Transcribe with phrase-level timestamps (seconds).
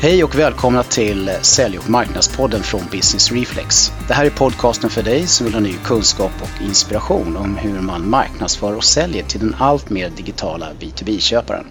[0.00, 3.90] Hej och välkomna till Sälj och marknadspodden från Business Reflex.
[4.08, 7.80] Det här är podcasten för dig som vill ha ny kunskap och inspiration om hur
[7.80, 11.66] man marknadsför och säljer till den allt mer digitala B2B-köparen.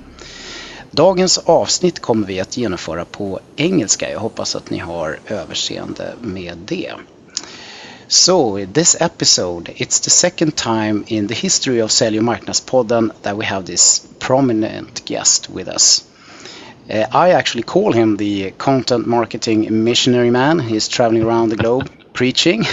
[0.92, 4.12] Dagens avsnitt kommer vi att genomföra på engelska.
[4.12, 6.91] Jag hoppas att ni har överseende med det.
[8.07, 13.37] So, this episode, it's the second time in the history of Sälj och marknadspodden that
[13.37, 16.03] we have this prominent guest with us.
[16.90, 20.59] Uh, I actually call him the content marketing missionary man.
[20.59, 22.66] He's traveling around the globe preaching.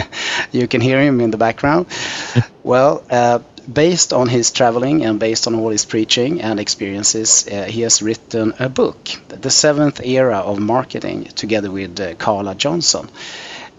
[0.52, 1.86] you can hear him in the background.
[2.62, 7.64] well, uh, based on his traveling and based on all his preaching and experiences, uh,
[7.64, 13.08] he has written a book, The Seventh Era of Marketing, together with uh, Carla Johnson.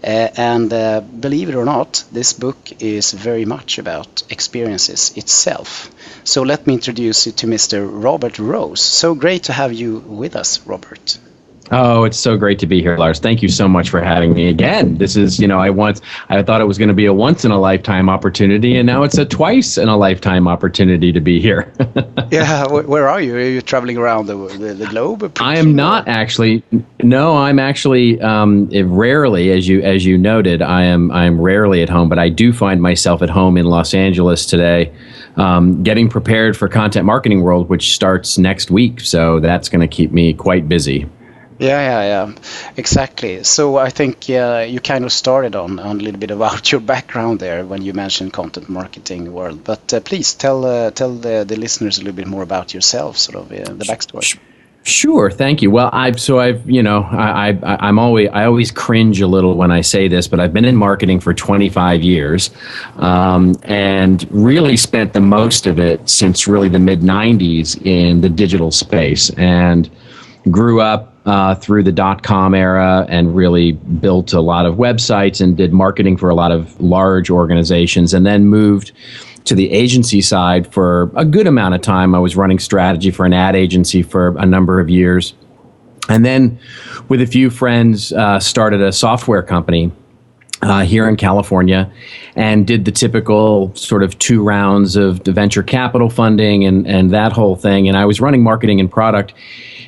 [0.02, 5.90] Uh, and uh, believe it or not, this book is very much about experiences itself.
[6.24, 7.86] So let me introduce you to Mr.
[7.90, 8.80] Robert Rose.
[8.80, 11.18] So great to have you with us, Robert.
[11.72, 13.20] Oh, it's so great to be here, Lars.
[13.20, 14.98] Thank you so much for having me again.
[14.98, 17.44] This is, you know, I once I thought it was going to be a once
[17.44, 21.40] in a lifetime opportunity, and now it's a twice in a lifetime opportunity to be
[21.40, 21.72] here.
[22.32, 23.36] yeah, where are you?
[23.36, 25.38] Are you traveling around the, the, the globe?
[25.40, 26.64] I am not actually.
[27.04, 31.82] No, I'm actually um, rarely, as you as you noted, I am I am rarely
[31.82, 34.92] at home, but I do find myself at home in Los Angeles today,
[35.36, 39.00] um, getting prepared for Content Marketing World, which starts next week.
[39.00, 41.08] So that's going to keep me quite busy.
[41.60, 42.32] Yeah, yeah, yeah,
[42.78, 43.44] exactly.
[43.44, 46.80] So I think uh, you kind of started on, on a little bit about your
[46.80, 49.62] background there when you mentioned content marketing world.
[49.62, 53.18] But uh, please tell uh, tell the, the listeners a little bit more about yourself,
[53.18, 54.38] sort of the backstory.
[54.82, 55.70] Sure, thank you.
[55.70, 59.54] Well, I've so I've you know I, I I'm always I always cringe a little
[59.54, 62.50] when I say this, but I've been in marketing for 25 years,
[62.96, 68.30] um, and really spent the most of it since really the mid 90s in the
[68.30, 69.90] digital space, and
[70.50, 75.40] grew up uh, through the dot com era and really built a lot of websites
[75.40, 78.92] and did marketing for a lot of large organizations and then moved
[79.44, 82.14] to the agency side for a good amount of time.
[82.14, 85.34] I was running strategy for an ad agency for a number of years.
[86.08, 86.58] And then,
[87.08, 89.92] with a few friends, uh, started a software company
[90.62, 91.90] uh, here in California
[92.36, 97.10] and did the typical sort of two rounds of the venture capital funding and, and
[97.10, 97.88] that whole thing.
[97.88, 99.34] And I was running marketing and product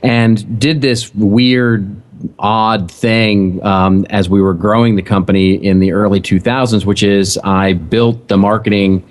[0.02, 2.00] and did this weird
[2.38, 7.36] odd thing um, as we were growing the company in the early 2000s which is
[7.42, 9.04] i built the marketing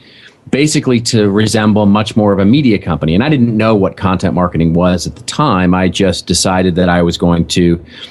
[0.49, 3.13] basically to resemble much more of a media company.
[3.13, 5.73] And I didn't know what content marketing was at the time.
[5.73, 7.61] I just decided that I was going to,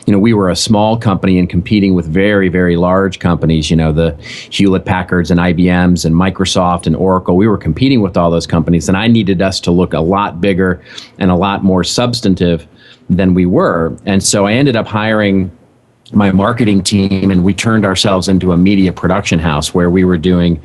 [0.06, 3.76] you know, we were a small company and competing with very, very large companies, you
[3.76, 4.16] know, the
[4.50, 7.36] Hewlett Packards and IBMs and Microsoft and Oracle.
[7.36, 10.40] We were competing with all those companies, and I needed us to look a lot
[10.40, 10.82] bigger
[11.18, 12.66] and a lot more substantive
[13.10, 13.96] than we were.
[14.06, 15.50] And so I ended up hiring
[16.12, 20.18] my marketing team and we turned ourselves into a media production house where we were
[20.18, 20.56] doing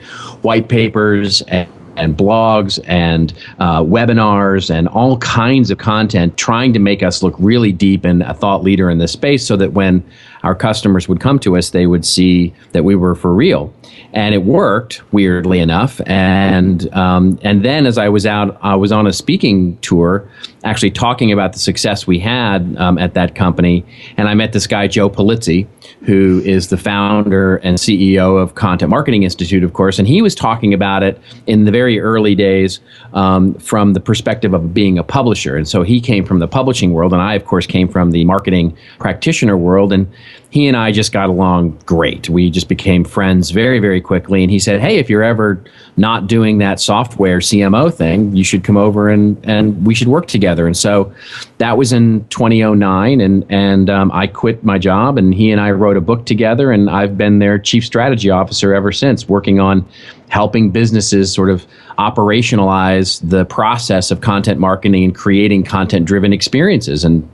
[0.41, 6.79] white papers and, and blogs and uh, webinars and all kinds of content trying to
[6.79, 10.03] make us look really deep and a thought leader in this space so that when
[10.43, 13.73] our customers would come to us they would see that we were for real.
[14.13, 15.99] And it worked weirdly enough.
[16.05, 20.29] And um, and then as i was out i was on a speaking tour
[20.65, 23.85] actually talking about the success we had um, at that company.
[24.17, 25.67] And I met this guy, Joe Pulizzi,
[26.01, 29.99] who is the founder and CEO of Content Marketing Institute, of course.
[29.99, 32.79] And he was talking about it in the very early days
[33.13, 35.55] um, from the perspective of being a publisher.
[35.55, 38.25] And so he came from the publishing world, and I, of course, came from the
[38.25, 39.93] marketing practitioner world.
[39.93, 40.11] And
[40.49, 42.29] he and I just got along great.
[42.29, 44.41] We just became friends very, very quickly.
[44.41, 45.61] And he said, Hey, if you're ever
[45.97, 50.27] not doing that software CMO thing, you should come over and, and we should work
[50.27, 50.65] together.
[50.65, 51.13] And so
[51.57, 53.21] that was in 2009.
[53.21, 56.71] And, and um, I quit my job, and he and I wrote a book together.
[56.71, 59.87] And I've been their chief strategy officer ever since, working on
[60.29, 61.65] helping businesses sort of
[61.97, 67.03] operationalize the process of content marketing and creating content driven experiences.
[67.03, 67.29] And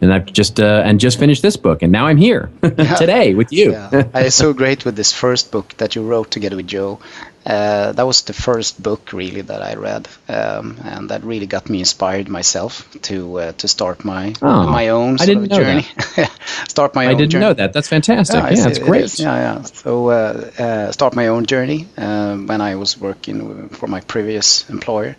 [0.00, 3.52] and I've just uh, and just finished this book, and now I'm here today with
[3.52, 3.72] you.
[3.72, 4.04] yeah.
[4.14, 6.98] it's so great with this first book that you wrote together with Joe.
[7.46, 11.70] Uh, that was the first book really that I read, um, and that really got
[11.70, 15.86] me inspired myself to uh, to start my oh, my own I didn't know journey.
[16.66, 17.16] start my I own.
[17.18, 17.44] didn't journey.
[17.44, 17.72] know that.
[17.72, 18.34] That's fantastic.
[18.34, 19.18] Yeah, yeah it's great.
[19.20, 19.62] Yeah, yeah.
[19.62, 24.68] So uh, uh, start my own journey uh, when I was working for my previous
[24.68, 25.16] employer,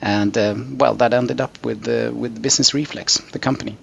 [0.00, 3.76] and um, well, that ended up with uh, with the Business Reflex, the company.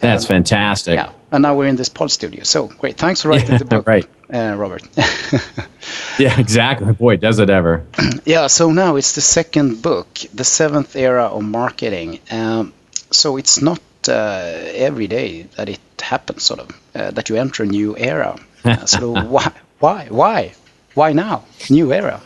[0.00, 0.94] That's um, fantastic.
[0.94, 2.44] Yeah, and now we're in this pod studio.
[2.44, 4.06] So great, thanks for writing yeah, the book, right.
[4.32, 4.82] Uh, Robert.
[6.18, 6.92] yeah, exactly.
[6.92, 7.86] Boy, does it ever.
[8.24, 8.48] yeah.
[8.48, 12.18] So now it's the second book, the seventh era of marketing.
[12.30, 12.72] Um,
[13.10, 17.62] so it's not uh, every day that it happens, sort of, uh, that you enter
[17.62, 18.38] a new era.
[18.64, 20.54] Uh, so why, why, why,
[20.94, 21.44] why now?
[21.70, 22.20] New era.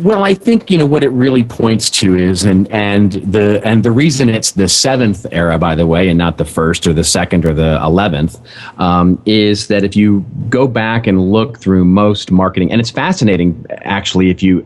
[0.00, 3.82] Well, I think you know what it really points to is, and and the and
[3.84, 7.04] the reason it's the seventh era, by the way, and not the first or the
[7.04, 8.40] second or the eleventh,
[8.78, 13.66] um, is that if you go back and look through most marketing, and it's fascinating
[13.70, 14.64] actually if you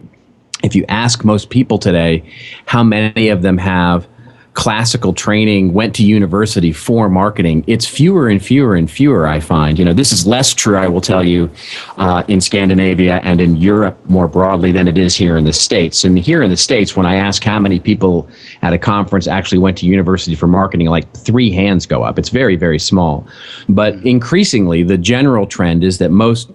[0.62, 2.22] if you ask most people today,
[2.66, 4.06] how many of them have
[4.56, 9.78] classical training, went to university for marketing, it's fewer and fewer and fewer, I find.
[9.78, 11.50] You know, this is less true, I will tell you,
[11.98, 16.04] uh, in Scandinavia and in Europe more broadly than it is here in the States.
[16.04, 18.28] And here in the States, when I ask how many people
[18.62, 22.18] at a conference actually went to university for marketing, like three hands go up.
[22.18, 23.26] It's very, very small.
[23.68, 26.50] But increasingly, the general trend is that most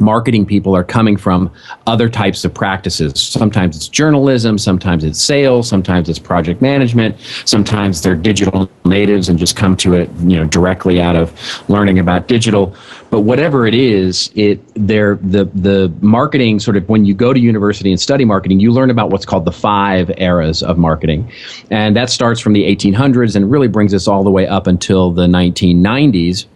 [0.00, 1.50] marketing people are coming from
[1.86, 3.12] other types of practices.
[3.20, 9.38] Sometimes it's journalism, sometimes it's sales, sometimes it's project management, sometimes they're digital natives and
[9.38, 11.32] just come to it, you know, directly out of
[11.68, 12.74] learning about digital.
[13.10, 17.38] But whatever it is, it they're the the marketing sort of when you go to
[17.38, 21.30] university and study marketing, you learn about what's called the five eras of marketing.
[21.70, 25.10] And that starts from the 1800s and really brings us all the way up until
[25.10, 26.46] the 1990s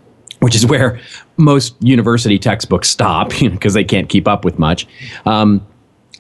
[0.41, 1.01] which is where
[1.37, 4.87] most university textbooks stop because you know, they can't keep up with much.
[5.27, 5.67] Um,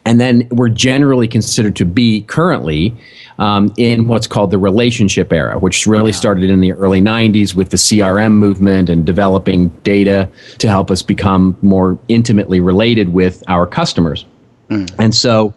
[0.04, 2.96] and then we're generally considered to be currently
[3.38, 7.70] um, in what's called the relationship era, which really started in the early 90s with
[7.70, 10.28] the CRM movement and developing data
[10.58, 14.24] to help us become more intimately related with our customers.
[14.70, 14.92] Mm.
[14.98, 15.54] And so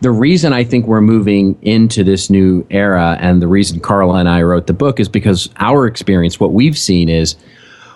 [0.00, 4.28] the reason I think we're moving into this new era and the reason Carla and
[4.28, 7.36] I wrote the book is because our experience, what we've seen is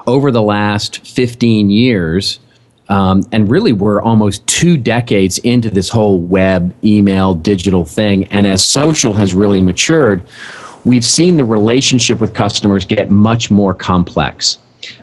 [0.06, 2.40] over the last 15 years,
[2.88, 8.24] um, and really we're almost two decades into this whole web, email, digital thing.
[8.26, 10.22] And as social has really matured,
[10.84, 14.58] we've seen the relationship with customers get much more complex.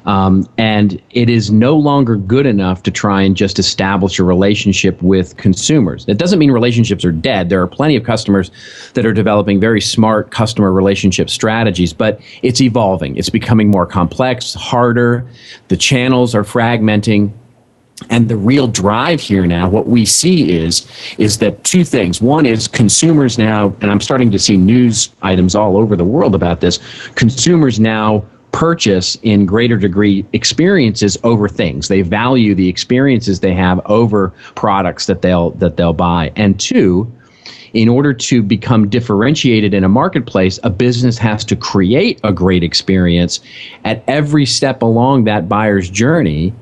[0.06, 5.02] Um, and it is no longer good enough to try and just establish a relationship
[5.02, 6.06] with consumers.
[6.08, 7.50] It doesn't mean relationships are dead.
[7.50, 8.52] There are plenty of customers
[8.94, 13.18] that are developing very smart customer relationship strategies, but it's evolving.
[13.18, 15.28] It's becoming more complex, harder.
[15.68, 17.32] The channels are fragmenting.
[18.10, 20.88] And the real drive here now, what we see is,
[21.18, 22.22] is that two things.
[22.22, 26.34] One is consumers now, and I'm starting to see news items all over the world
[26.34, 26.80] about this.
[27.16, 31.88] Consumers now purchase in greater degree experiences over things.
[31.88, 36.32] They value the experiences they have over products that they'll that they'll buy.
[36.36, 37.12] And two,
[37.74, 42.64] in order to become differentiated in a marketplace, a business has to create a great
[42.64, 43.40] experience
[43.86, 46.54] at every step along that buyer's journey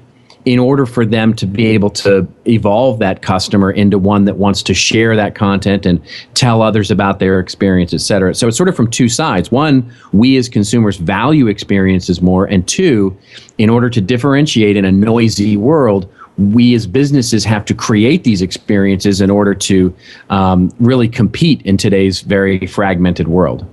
[0.47, 4.63] in order for them to be able to evolve that customer into one that wants
[4.63, 6.01] to share that content and
[6.35, 8.33] tell others about their experience, et cetera.
[8.33, 9.51] So it's sort of from two sides.
[9.51, 12.45] One, we as consumers value experiences more.
[12.45, 13.17] And two,
[13.57, 18.41] in order to differentiate in a noisy world, we as businesses have to create these
[18.41, 19.93] experiences in order to
[20.29, 23.65] um, really compete in today's very fragmented world.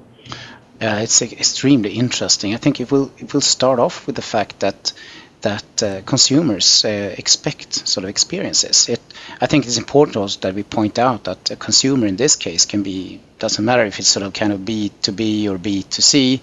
[0.83, 2.53] Uh, it's extremely interesting.
[2.53, 4.93] I think if we'll, if we'll start off with the fact that
[5.45, 8.89] that uh, consumers uh, expect sort of experiences.
[8.89, 9.01] It,
[9.41, 12.65] I think it's important also that we point out that a consumer in this case
[12.65, 15.83] can be doesn't matter if it's sort of kind of B to B or B
[15.83, 16.41] to C.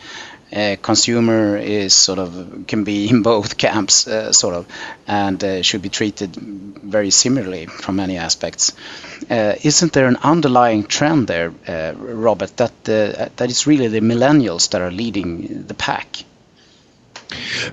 [0.53, 4.65] Uh, consumer is sort of can be in both camps, uh, sort of,
[5.07, 8.73] and uh, should be treated very similarly from many aspects.
[9.29, 11.51] Uh, isn't there an underlying trend there,
[11.97, 16.25] Robert, that that it's really the millennials that are leading the pack?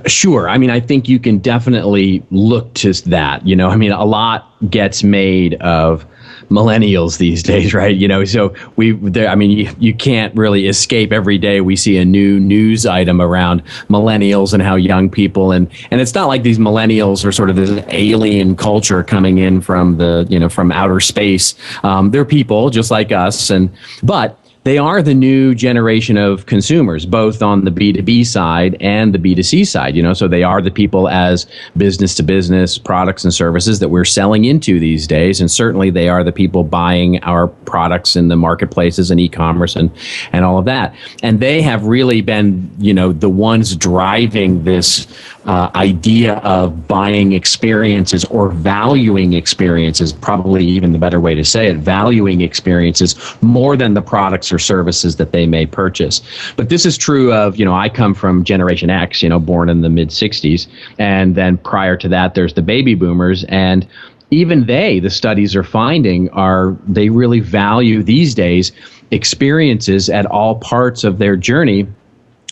[0.06, 0.48] Sure.
[0.48, 3.46] I mean, I think you can definitely look to that.
[3.46, 6.06] You know, I mean, a lot gets made of
[6.50, 7.94] millennials these days, right?
[7.94, 11.60] You know, so we, there, I mean, you, you can't really escape every day.
[11.60, 16.14] We see a new news item around millennials and how young people and and it's
[16.14, 20.38] not like these millennials are sort of this alien culture coming in from the you
[20.38, 21.54] know from outer space.
[21.82, 23.70] Um, they're people just like us, and
[24.02, 24.37] but
[24.68, 29.66] they are the new generation of consumers, both on the B2B side and the B2C
[29.66, 29.96] side.
[29.96, 31.46] You know, so they are the people as
[31.78, 35.40] business to business products and services that we're selling into these days.
[35.40, 39.90] And certainly they are the people buying our products in the marketplaces and e-commerce and,
[40.34, 40.94] and all of that.
[41.22, 45.06] And they have really been, you know, the ones driving this
[45.48, 51.68] uh, idea of buying experiences or valuing experiences, probably even the better way to say
[51.68, 56.20] it, valuing experiences more than the products or services that they may purchase.
[56.56, 59.70] But this is true of, you know, I come from Generation X, you know, born
[59.70, 60.66] in the mid 60s.
[60.98, 63.44] And then prior to that, there's the baby boomers.
[63.44, 63.88] And
[64.30, 68.70] even they, the studies are finding, are they really value these days
[69.10, 71.86] experiences at all parts of their journey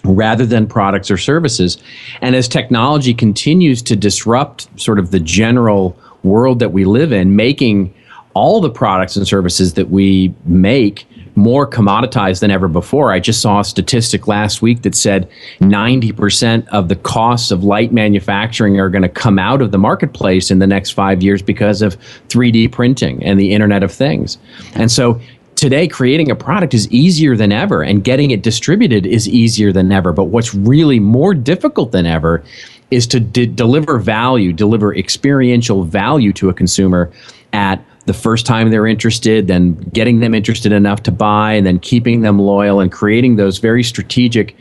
[0.07, 1.79] rather than products or services.
[2.21, 7.37] And as technology continues to disrupt sort of the general world that we live in,
[7.37, 7.95] making
[8.35, 13.13] all the products and services that we make more commoditized than ever before.
[13.13, 17.93] I just saw a statistic last week that said 90% of the costs of light
[17.93, 21.83] manufacturing are going to come out of the marketplace in the next five years because
[21.83, 21.99] of
[22.29, 24.39] 3D printing and the Internet of Things.
[24.75, 25.21] And so
[25.57, 29.91] today creating a product is easier than ever and getting it distributed is easier than
[29.91, 30.13] ever.
[30.13, 32.45] But what's really more difficult than ever
[32.91, 37.11] is to de- deliver value, deliver experiential value to a consumer
[37.53, 41.79] at the first time they're interested, then getting them interested enough to buy, and then
[41.81, 44.57] keeping them loyal and creating those very strategic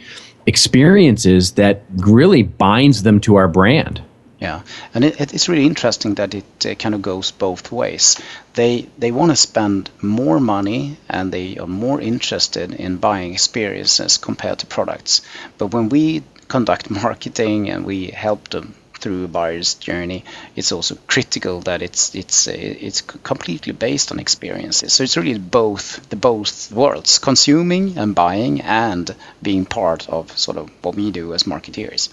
[0.48, 4.02] experiences that really binds them to our brand.
[4.39, 4.62] Yeah,
[4.94, 8.18] and it, it's really interesting that it uh, kind of goes both ways.
[8.54, 14.18] They they want to spend more money and they are more interested in buying experiences
[14.18, 15.22] compared to products.
[15.58, 20.24] But when we conduct marketing and we help them through a buyer's journey,
[20.56, 24.92] it's also critical that it's it's it's completely based on experiences.
[24.94, 30.58] So it's really both the both worlds, consuming and buying, and being part of sort
[30.58, 32.10] of what we do as marketeers.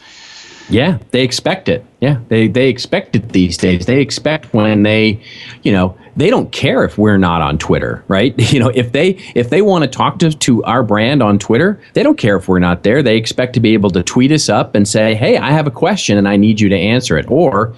[0.73, 1.85] Yeah, they expect it.
[2.01, 3.87] Yeah, they they expect it these days.
[3.87, 5.21] They expect when they,
[5.63, 8.35] you know, they don't care if we're not on Twitter, right?
[8.53, 11.81] You know, if they if they want to talk to to our brand on Twitter,
[11.95, 13.03] they don't care if we're not there.
[13.03, 15.71] They expect to be able to tweet us up and say, "Hey, I have a
[15.71, 17.75] question and I need you to answer it." Or,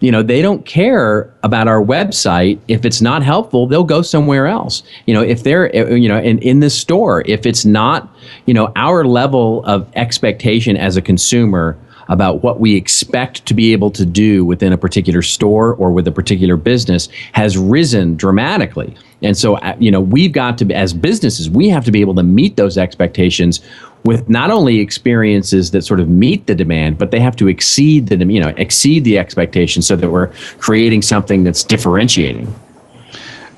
[0.00, 2.58] you know, they don't care about our website.
[2.68, 4.82] If it's not helpful, they'll go somewhere else.
[5.06, 8.08] You know, if they're, eh, you know, in, in this store, if it's not,
[8.46, 11.76] you know, our level of expectation as a consumer
[12.08, 16.06] about what we expect to be able to do within a particular store or with
[16.06, 18.94] a particular business has risen dramatically.
[19.22, 22.14] And so, uh, you know, we've got to, as businesses, we have to be able
[22.16, 23.60] to meet those expectations
[24.04, 28.08] with not only experiences that sort of meet the demand, but they have to exceed
[28.08, 32.54] the, you know, exceed the expectations so that we're creating something that's differentiating.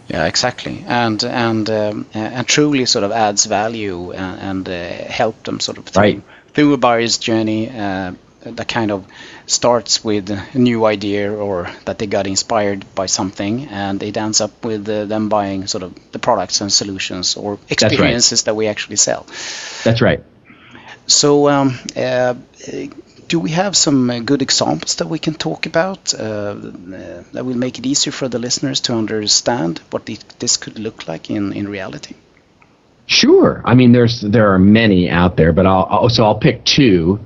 [0.08, 5.42] Yeah, exactly, and and um, and truly sort of adds value and, and uh, help
[5.42, 6.22] them sort of through, right.
[6.54, 8.12] through a buyer's journey, uh,
[8.52, 9.04] that kind of
[9.46, 14.40] starts with a new idea or that they got inspired by something and it ends
[14.40, 18.44] up with uh, them buying sort of the products and solutions or experiences right.
[18.46, 19.26] that we actually sell.
[19.84, 20.22] That's right.
[21.06, 22.34] So, um, uh,
[23.28, 27.44] do we have some uh, good examples that we can talk about uh, uh, that
[27.44, 30.06] will make it easier for the listeners to understand what
[30.38, 32.14] this could look like in, in reality?
[33.06, 33.62] Sure.
[33.64, 37.20] I mean, there's there are many out there, but I'll, I'll so I'll pick two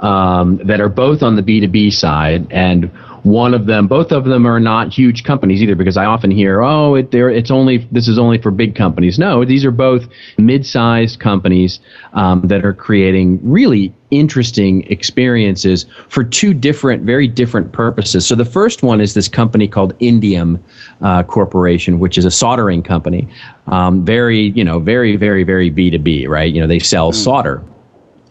[0.00, 2.46] um, that are both on the B2B side.
[2.50, 2.90] And
[3.22, 6.62] one of them, both of them are not huge companies either, because I often hear,
[6.62, 9.18] oh, it, there it's only this is only for big companies.
[9.18, 11.80] No, these are both mid-sized companies
[12.14, 18.26] um, that are creating really interesting experiences for two different, very different purposes.
[18.26, 20.60] So the first one is this company called Indium
[21.02, 23.28] uh, Corporation, which is a soldering company.
[23.66, 26.52] Um, very, you know, very, very, very B2B, right?
[26.52, 27.14] You know, they sell mm.
[27.14, 27.62] solder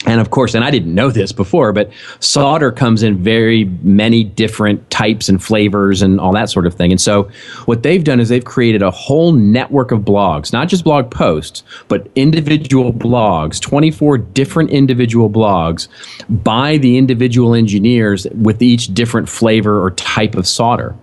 [0.06, 1.92] and of course, and I didn't know this before, but
[2.22, 6.92] solder comes in very many different types and flavors and all that sort of thing.
[6.92, 7.30] And so,
[7.66, 11.64] what they've done is they've created a whole network of blogs, not just blog posts,
[11.90, 15.90] but individual blogs, 24 different individual blogs
[16.30, 20.96] by the individual engineers with each different flavor or type of solder.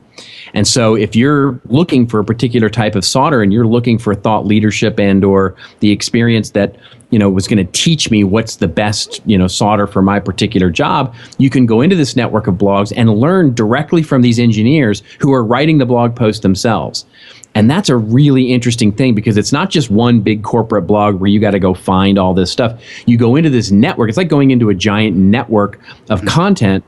[0.54, 4.14] And so if you're looking for a particular type of solder and you're looking for
[4.14, 6.76] thought leadership and or the experience that
[7.10, 10.18] you know was going to teach me what's the best you know solder for my
[10.18, 14.38] particular job you can go into this network of blogs and learn directly from these
[14.38, 17.06] engineers who are writing the blog post themselves
[17.54, 21.30] and that's a really interesting thing because it's not just one big corporate blog where
[21.30, 24.28] you got to go find all this stuff you go into this network it's like
[24.28, 26.28] going into a giant network of mm-hmm.
[26.28, 26.84] content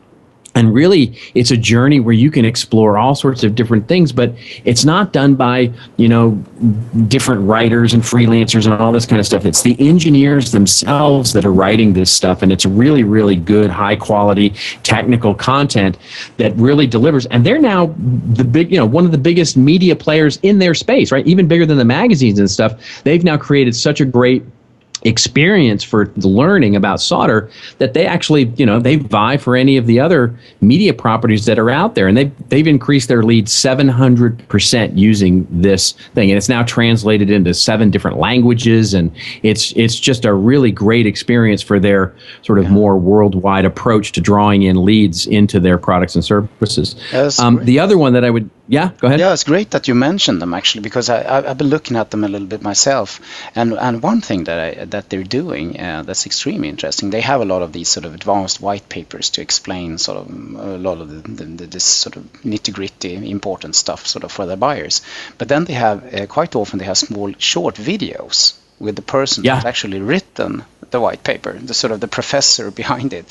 [0.54, 4.34] and really it's a journey where you can explore all sorts of different things but
[4.64, 6.30] it's not done by you know
[7.06, 9.44] different writers and freelancers and all this kind of stuff.
[9.44, 13.96] It's the engineers themselves that are writing this stuff and it's really really good high
[13.96, 14.50] quality
[14.82, 15.98] technical content
[16.36, 17.26] that really delivers.
[17.26, 17.94] And they're now
[18.32, 21.26] the big you know one of the biggest media players in their space right?
[21.26, 23.02] Even bigger than the magazines and stuff.
[23.04, 24.42] They've now created such a great
[25.08, 29.86] experience for learning about solder that they actually you know they vie for any of
[29.86, 32.06] the other media properties that are out there.
[32.06, 36.30] And they've they've increased their lead 700% using this thing.
[36.30, 38.94] And it's now translated into seven different languages.
[38.94, 39.10] And
[39.42, 42.70] it's it's just a really great experience for their sort of yeah.
[42.70, 46.96] more worldwide approach to drawing in leads into their products and services.
[47.40, 49.18] Um, the other one that I would yeah, go ahead.
[49.18, 52.10] Yeah, it's great that you mentioned them actually because I, I, have been looking at
[52.10, 53.20] them a little bit myself.
[53.54, 57.08] And and one thing that I, that they're doing uh, that's extremely interesting.
[57.08, 60.28] They have a lot of these sort of advanced white papers to explain sort of
[60.28, 64.44] a lot of the, the, this sort of nitty gritty important stuff sort of for
[64.44, 65.00] their buyers.
[65.38, 69.44] But then they have uh, quite often they have small short videos with the person
[69.44, 69.54] yeah.
[69.54, 73.26] that's actually written the white paper, the sort of the professor behind it,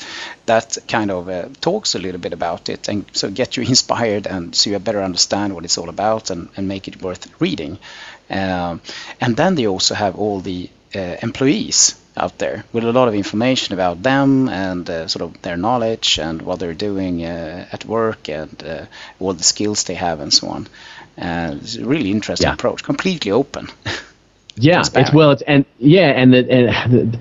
[0.46, 4.26] that kind of uh, talks a little bit about it and so get you inspired
[4.26, 7.78] and so you better understand what it's all about and, and make it worth reading.
[8.30, 8.80] Um,
[9.20, 13.14] and then they also have all the uh, employees out there with a lot of
[13.14, 17.84] information about them and uh, sort of their knowledge and what they're doing uh, at
[17.84, 18.84] work and uh,
[19.20, 20.66] all the skills they have and so on.
[21.16, 22.54] it's a really interesting yeah.
[22.54, 23.68] approach, completely open.
[24.60, 27.20] Yeah, it's well, it's and yeah, and the, and the,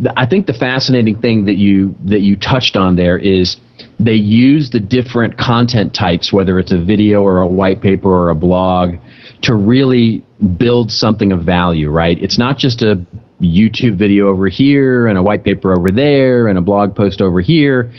[0.00, 3.56] the, I think the fascinating thing that you that you touched on there is
[3.98, 8.30] they use the different content types, whether it's a video or a white paper or
[8.30, 8.96] a blog,
[9.42, 10.24] to really
[10.58, 11.90] build something of value.
[11.90, 12.22] Right?
[12.22, 13.04] It's not just a
[13.40, 17.40] YouTube video over here and a white paper over there and a blog post over
[17.40, 17.92] here.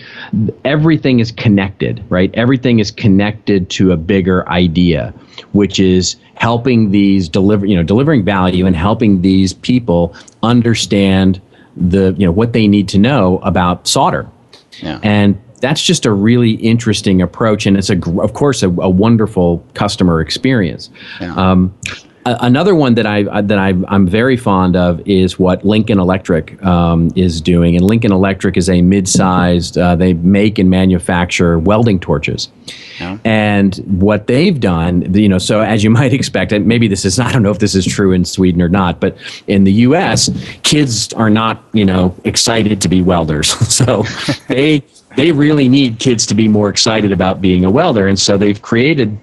[0.66, 2.32] Everything is connected, right?
[2.34, 5.14] Everything is connected to a bigger idea,
[5.52, 11.40] which is helping these deliver, you know, delivering value and helping these people understand
[11.76, 14.28] the, you know, what they need to know about solder.
[14.82, 15.00] Yeah.
[15.04, 19.66] And that's just a really interesting approach, and it's a, of course, a, a wonderful
[19.74, 20.92] customer experience.
[21.20, 21.34] Yeah.
[21.36, 21.76] Um,
[22.40, 27.12] another one that I that I I'm very fond of is what Lincoln Electric um,
[27.16, 29.78] is doing, and Lincoln Electric is a mid-sized.
[29.78, 32.50] Uh, they make and manufacture welding torches,
[33.00, 33.18] yeah.
[33.24, 37.20] and what they've done, you know, so as you might expect, and maybe this is
[37.20, 39.18] I don't know if this is true in Sweden or not, but
[39.48, 40.30] in the U.S.,
[40.64, 44.04] kids are not you know excited to be welders, so
[44.48, 44.84] they
[45.16, 48.62] they really need kids to be more excited about being a welder, and so they've
[48.62, 49.18] created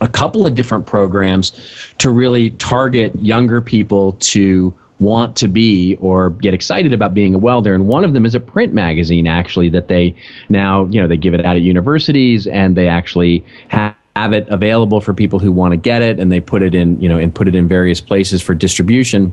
[0.00, 1.52] a couple of different programs
[1.98, 7.38] to really target younger people to want to be or get excited about being a
[7.38, 7.74] welder.
[7.74, 10.14] And one of them is a print magazine actually that they
[10.48, 14.46] now you know they give it out at universities and they actually have have it
[14.48, 16.18] available for people who want to get it.
[16.18, 19.32] And they put it in you know and put it in various places for distribution.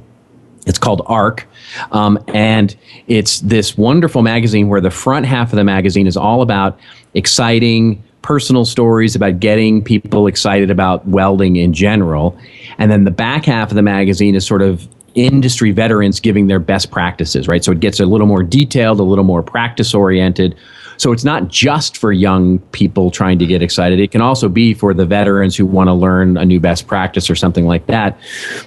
[0.65, 1.47] It's called arc.
[1.91, 2.75] Um, and
[3.07, 6.77] it's this wonderful magazine where the front half of the magazine is all about
[7.13, 12.37] exciting personal stories about getting people excited about welding in general.
[12.77, 16.59] And then the back half of the magazine is sort of industry veterans giving their
[16.59, 17.63] best practices, right?
[17.63, 20.55] So it gets a little more detailed, a little more practice oriented.
[20.97, 23.99] So it's not just for young people trying to get excited.
[23.99, 27.29] It can also be for the veterans who want to learn a new best practice
[27.29, 28.17] or something like that.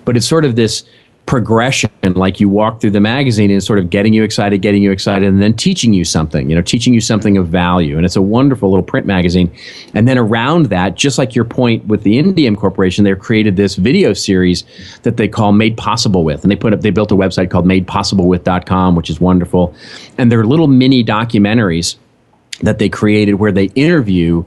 [0.04, 0.84] But it's sort of this
[1.30, 4.90] progression like you walk through the magazine and sort of getting you excited getting you
[4.90, 7.96] excited and then teaching you something you know teaching you something of value.
[7.96, 9.48] And it's a wonderful little print magazine.
[9.94, 13.76] And then around that just like your point with the indium corporation they've created this
[13.76, 14.64] video series
[15.02, 16.42] that they call made possible with.
[16.42, 19.72] And they put up they built a website called madepossiblewith.com which is wonderful.
[20.18, 21.94] And they're little mini documentaries
[22.62, 24.44] that they created where they interview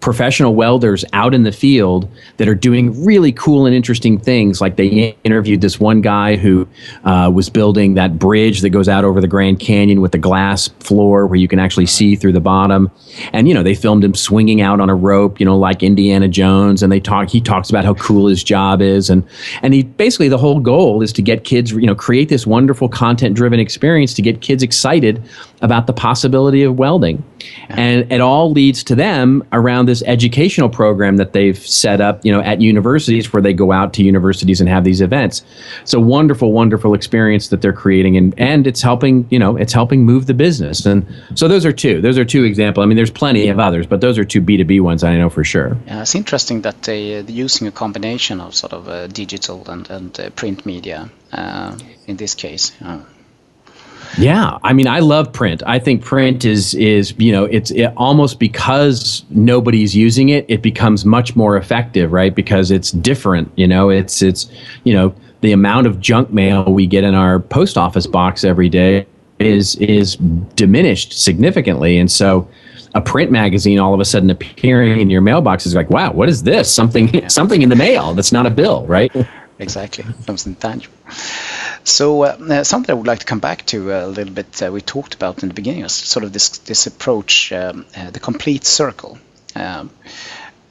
[0.00, 4.60] professional welders out in the field that are doing really cool and interesting things.
[4.60, 6.68] Like they interviewed this one guy who
[7.04, 10.68] uh, was building that bridge that goes out over the Grand Canyon with the glass
[10.80, 12.90] floor where you can actually see through the bottom.
[13.32, 16.28] And you know they filmed him swinging out on a rope, you know, like Indiana
[16.28, 16.82] Jones.
[16.82, 17.28] And they talk.
[17.28, 19.26] He talks about how cool his job is, and
[19.62, 22.88] and he basically the whole goal is to get kids, you know, create this wonderful
[22.88, 25.22] content-driven experience to get kids excited
[25.62, 27.22] about the possibility of welding,
[27.68, 32.32] and it all leads to them around this educational program that they've set up, you
[32.32, 35.44] know, at universities where they go out to universities and have these events.
[35.82, 39.72] It's a wonderful, wonderful experience that they're creating, and and it's helping, you know, it's
[39.72, 40.86] helping move the business.
[40.86, 42.00] And so those are two.
[42.00, 42.84] Those are two examples.
[42.84, 45.16] I mean, there's plenty of others, but those are two B two B ones I
[45.16, 45.76] know for sure.
[45.86, 49.68] Yeah, it's interesting that they, are uh, using a combination of sort of uh, digital
[49.70, 52.72] and and uh, print media uh, in this case.
[52.80, 53.00] Yeah,
[54.62, 55.62] I mean, I love print.
[55.66, 60.62] I think print is is you know it's it, almost because nobody's using it, it
[60.62, 62.34] becomes much more effective, right?
[62.34, 63.50] Because it's different.
[63.56, 64.50] You know, it's it's
[64.84, 68.68] you know the amount of junk mail we get in our post office box every
[68.68, 69.06] day
[69.38, 70.16] is is
[70.56, 72.48] diminished significantly, and so
[72.94, 76.28] a print magazine all of a sudden appearing in your mailbox is like, wow, what
[76.28, 76.72] is this?
[76.72, 79.12] Something something in the mail that's not a bill, right?
[79.60, 80.96] Exactly, something tangible.
[81.84, 84.62] So uh, uh, something I would like to come back to a little bit.
[84.62, 88.10] Uh, we talked about in the beginning, is sort of this this approach, um, uh,
[88.10, 89.18] the complete circle.
[89.54, 89.90] Um,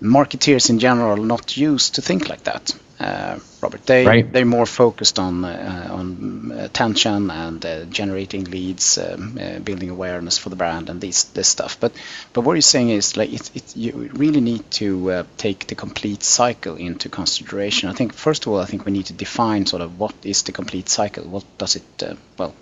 [0.02, 2.74] marketeers in general are not used to think like that.
[3.00, 3.86] Uh, Robert.
[3.86, 4.32] They right.
[4.32, 10.38] they're more focused on uh, on attention and uh, generating leads, um, uh, building awareness
[10.38, 11.80] for the brand, and this this stuff.
[11.80, 11.94] But
[12.34, 15.76] but what you're saying is like it, it you really need to uh, take the
[15.76, 17.90] complete cycle into consideration.
[17.90, 20.44] I think first of all, I think we need to define sort of what is
[20.44, 21.24] the complete cycle.
[21.24, 22.54] What does it uh, well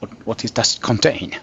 [0.00, 1.34] what what is does it contain?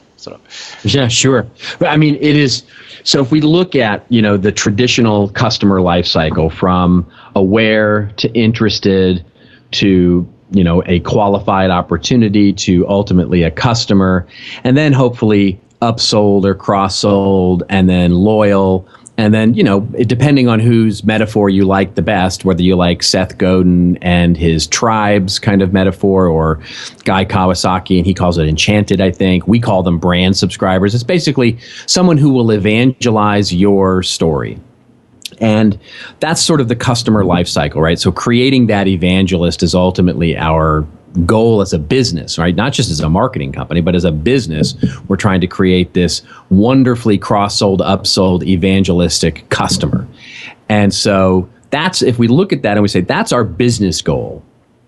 [0.83, 1.47] Yeah, sure.
[1.79, 2.63] But I mean, it is.
[3.03, 8.31] So if we look at you know the traditional customer life cycle from aware to
[8.33, 9.25] interested
[9.71, 14.27] to you know a qualified opportunity to ultimately a customer,
[14.63, 20.47] and then hopefully upsold or cross sold, and then loyal and then, you know, depending
[20.47, 25.37] on whose metaphor you like the best, whether you like Seth Godin and his tribes
[25.37, 26.59] kind of metaphor or
[27.03, 29.47] Guy Kawasaki, and he calls it enchanted, I think.
[29.47, 30.95] We call them brand subscribers.
[30.95, 34.57] It's basically someone who will evangelize your story.
[35.39, 35.77] And
[36.19, 37.99] that's sort of the customer life cycle, right?
[37.99, 40.85] So creating that evangelist is ultimately our
[41.25, 42.55] goal as a business, right?
[42.55, 44.75] Not just as a marketing company, but as a business,
[45.07, 50.07] we're trying to create this wonderfully cross sold, upsold, evangelistic customer.
[50.69, 54.43] And so that's, if we look at that and we say, that's our business goal.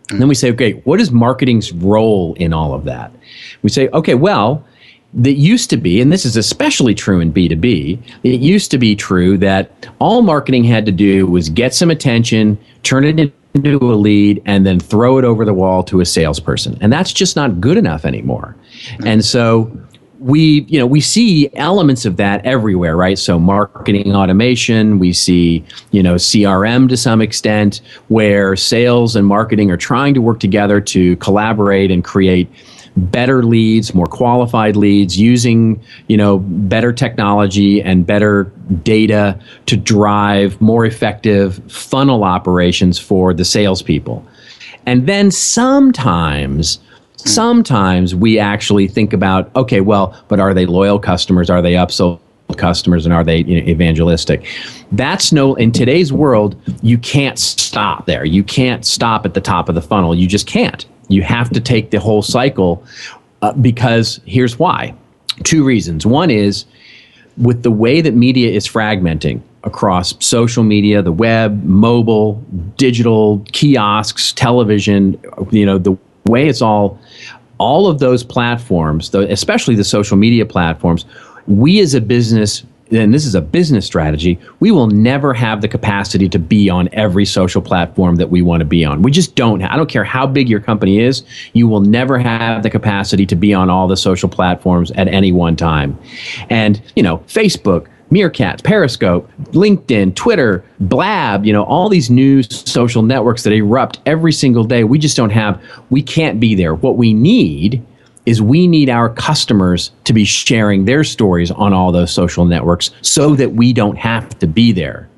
[0.09, 3.11] And then we say, okay, what is marketing's role in all of that?
[3.61, 4.63] We say, okay, well,
[5.15, 8.95] that used to be, and this is especially true in B2B, it used to be
[8.95, 13.59] true that all marketing had to do was get some attention, turn it into a
[13.59, 16.77] lead and then throw it over the wall to a salesperson.
[16.81, 18.55] And that's just not good enough anymore.
[18.87, 19.07] Mm-hmm.
[19.07, 19.71] And so
[20.23, 25.63] we you know we see elements of that everywhere right so marketing automation we see
[25.91, 30.79] you know crm to some extent where sales and marketing are trying to work together
[30.79, 32.49] to collaborate and create
[32.95, 38.51] better leads, more qualified leads, using you know better technology and better
[38.83, 44.25] data to drive more effective funnel operations for the salespeople.
[44.85, 46.79] And then sometimes
[47.15, 51.49] sometimes we actually think about okay well but are they loyal customers?
[51.49, 52.19] Are they upsold
[52.57, 53.05] customers?
[53.05, 54.45] And are they you know, evangelistic?
[54.91, 58.25] That's no in today's world you can't stop there.
[58.25, 60.13] You can't stop at the top of the funnel.
[60.13, 62.83] You just can't you have to take the whole cycle
[63.41, 64.93] uh, because here's why.
[65.43, 66.05] Two reasons.
[66.05, 66.65] One is
[67.37, 72.43] with the way that media is fragmenting across social media, the web, mobile,
[72.77, 75.19] digital, kiosks, television,
[75.51, 76.99] you know, the way it's all
[77.59, 81.05] all of those platforms, especially the social media platforms,
[81.47, 85.67] we as a business and this is a business strategy, we will never have the
[85.67, 89.01] capacity to be on every social platform that we want to be on.
[89.01, 89.61] We just don't.
[89.63, 93.35] I don't care how big your company is, you will never have the capacity to
[93.35, 95.97] be on all the social platforms at any one time.
[96.49, 103.01] And, you know, Facebook, Meerkat, Periscope, LinkedIn, Twitter, Blab, you know, all these new social
[103.01, 104.83] networks that erupt every single day.
[104.83, 106.75] We just don't have, we can't be there.
[106.75, 107.83] What we need
[108.25, 112.91] is we need our customers to be sharing their stories on all those social networks
[113.01, 115.09] so that we don't have to be there.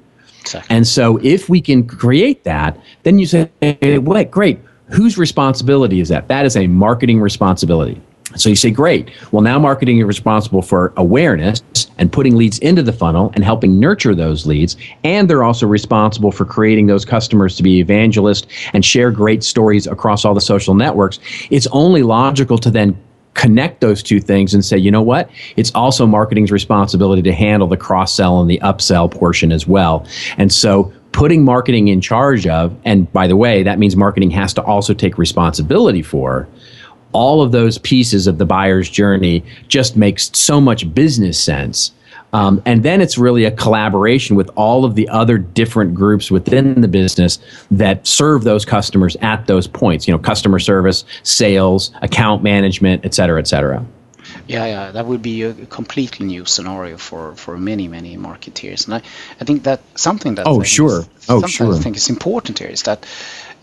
[0.41, 0.75] Exactly.
[0.75, 4.59] And so if we can create that, then you say, hey, what, great.
[4.89, 6.27] Whose responsibility is that?
[6.27, 7.99] That is a marketing responsibility.
[8.35, 9.11] So you say, great.
[9.31, 11.61] Well, now marketing is responsible for awareness
[11.97, 14.75] and putting leads into the funnel and helping nurture those leads.
[15.03, 19.87] And they're also responsible for creating those customers to be evangelists and share great stories
[19.87, 21.19] across all the social networks.
[21.49, 22.99] It's only logical to then
[23.35, 25.29] connect those two things and say, you know what?
[25.55, 30.05] It's also marketing's responsibility to handle the cross sell and the upsell portion as well.
[30.37, 34.53] And so putting marketing in charge of, and by the way, that means marketing has
[34.55, 36.47] to also take responsibility for
[37.15, 41.91] all of those pieces of the buyer's journey just makes so much business sense.
[42.33, 46.81] Um, and then it's really a collaboration with all of the other different groups within
[46.81, 47.39] the business
[47.71, 50.05] that serve those customers at those points.
[50.05, 53.85] You know, customer service, sales, account management, et cetera, et cetera.
[54.47, 58.85] Yeah, yeah, that would be a completely new scenario for, for many, many marketeers.
[58.85, 59.01] And I,
[59.39, 62.83] I think that something that oh sure, oh sure, I think is important here is
[62.83, 63.05] that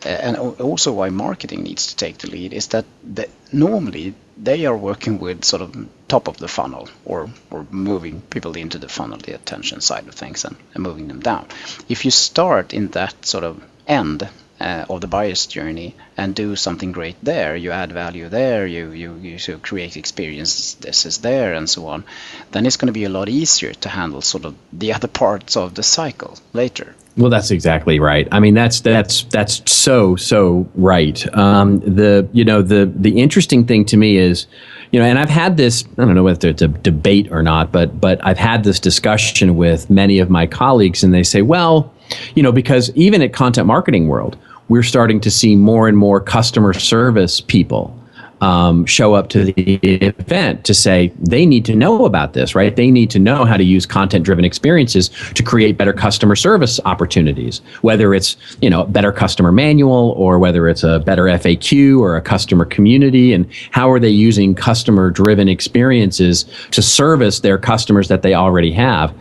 [0.05, 4.77] and also why marketing needs to take the lead is that the, normally they are
[4.77, 9.19] working with sort of top of the funnel or, or moving people into the funnel,
[9.19, 11.47] the attention side of things, and, and moving them down.
[11.89, 14.29] If you start in that sort of end
[14.63, 18.91] uh, of the buyer's journey and do something great there, you add value there, you
[18.93, 22.05] you you create experiences this is there and so on,
[22.53, 25.57] then it's going to be a lot easier to handle sort of the other parts
[25.57, 26.95] of the cycle later.
[27.17, 28.27] Well, that's exactly right.
[28.33, 31.37] I mean, that's that's that's so so right.
[31.37, 34.47] Um, the you know the the interesting thing to me is,
[34.93, 35.85] you know, and I've had this.
[35.99, 39.57] I don't know whether it's a debate or not, but but I've had this discussion
[39.57, 41.93] with many of my colleagues, and they say, well,
[42.35, 46.21] you know, because even at Content Marketing World, we're starting to see more and more
[46.21, 47.97] customer service people
[48.43, 52.75] um, show up to the event to say they need to know about this, right?
[52.75, 56.81] They need to know how to use content driven experiences to create better customer service
[56.85, 62.01] opportunities, whether it's, you know, a better customer manual or whether it's a better FAQ
[62.01, 63.33] or a customer community.
[63.33, 68.73] And how are they using customer driven experiences to service their customers that they already
[68.73, 69.15] have?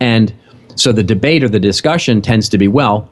[0.00, 0.34] And
[0.74, 3.08] so the debate or the discussion tends to be, well,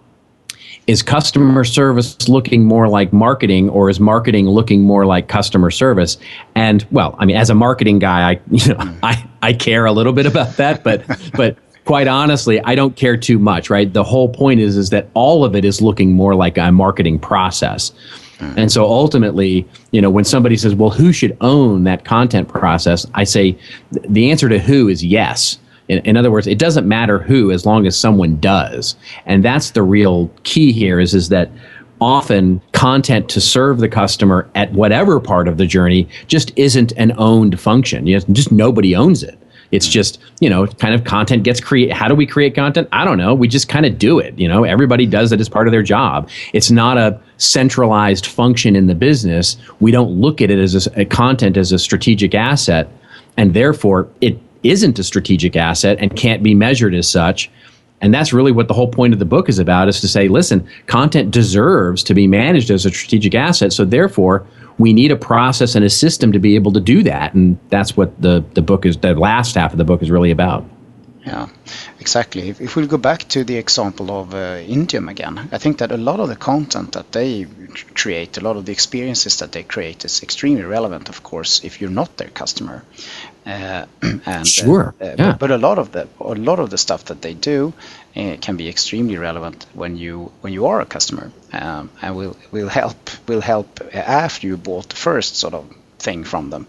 [0.86, 6.16] is customer service looking more like marketing or is marketing looking more like customer service
[6.54, 9.92] and well i mean as a marketing guy i you know i i care a
[9.92, 14.04] little bit about that but but quite honestly i don't care too much right the
[14.04, 17.92] whole point is is that all of it is looking more like a marketing process
[18.38, 18.54] mm.
[18.56, 23.06] and so ultimately, you know, when somebody says, well, who should own that content process?
[23.14, 23.56] I say
[23.92, 25.58] the answer to who is yes.
[25.88, 28.96] In, in, other words, it doesn't matter who as long as someone does.
[29.26, 31.50] And that's the real key here is, is that
[32.00, 37.12] often content to serve the customer at whatever part of the journey just isn't an
[37.18, 38.06] owned function.
[38.06, 39.38] You know, just nobody owns it.
[39.70, 39.92] It's mm-hmm.
[39.92, 41.92] just, you know, kind of content gets create.
[41.92, 42.88] How do we create content?
[42.92, 43.34] I don't know.
[43.34, 44.38] We just kind of do it.
[44.38, 46.28] You know, everybody does it as part of their job.
[46.52, 49.56] It's not a centralized function in the business.
[49.80, 52.88] We don't look at it as a, a content as a strategic asset.
[53.36, 57.50] And therefore, it isn't a strategic asset and can't be measured as such.
[58.00, 60.28] And that's really what the whole point of the book is about is to say,
[60.28, 63.72] listen, content deserves to be managed as a strategic asset.
[63.72, 64.46] So therefore,
[64.78, 67.34] we need a process and a system to be able to do that.
[67.34, 70.30] And that's what the, the book is, the last half of the book is really
[70.30, 70.64] about.
[71.24, 71.48] Yeah,
[72.00, 72.50] exactly.
[72.50, 75.90] If, if we go back to the example of uh, Indium again, I think that
[75.90, 77.46] a lot of the content that they
[77.94, 81.80] create, a lot of the experiences that they create is extremely relevant, of course, if
[81.80, 82.84] you're not their customer.
[83.46, 83.86] Uh,
[84.26, 84.94] and, sure.
[85.00, 85.16] Uh, yeah.
[85.16, 87.74] but, but, a lot of the a lot of the stuff that they do
[88.16, 92.36] uh, can be extremely relevant when you when you are a customer, um, and will
[92.50, 95.66] will help will help after you bought the first sort of
[95.98, 96.66] thing from them.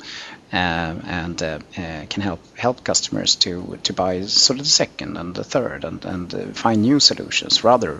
[0.51, 5.17] Um, and uh, uh, can help help customers to to buy sort of the second
[5.17, 7.97] and the third and and uh, find new solutions rather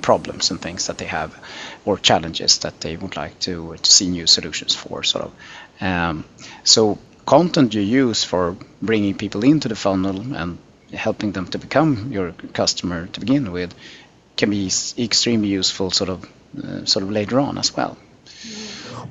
[0.00, 1.34] problems and things that they have
[1.84, 5.32] or challenges that they would like to to see new solutions for sort of
[5.80, 6.24] um,
[6.62, 10.58] so content you use for bringing people into the funnel and
[10.92, 13.74] helping them to become your customer to begin with
[14.36, 16.28] can be extremely useful sort of
[16.62, 17.96] uh, sort of later on as well.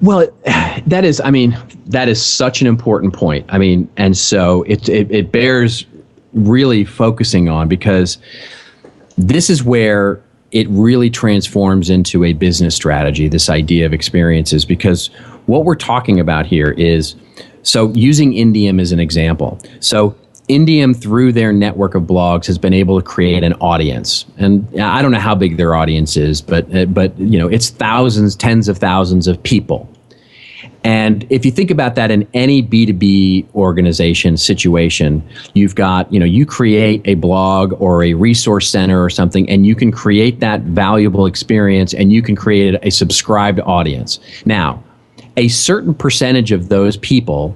[0.01, 0.27] Well
[0.87, 3.45] that is i mean that is such an important point.
[3.49, 5.85] I mean and so it, it, it bears
[6.33, 8.17] really focusing on because
[9.17, 10.21] this is where
[10.51, 15.07] it really transforms into a business strategy this idea of experiences because
[15.45, 17.15] what we're talking about here is
[17.63, 19.59] so, using Indium as an example.
[19.79, 20.15] So,
[20.49, 25.01] Indium, through their network of blogs, has been able to create an audience, and I
[25.01, 28.67] don't know how big their audience is, but uh, but you know, it's thousands, tens
[28.67, 29.89] of thousands of people.
[30.83, 35.23] And if you think about that in any B2B organization situation,
[35.53, 39.65] you've got, you know, you create a blog or a resource center or something, and
[39.65, 44.19] you can create that valuable experience and you can create a subscribed audience.
[44.45, 44.83] Now,
[45.37, 47.55] a certain percentage of those people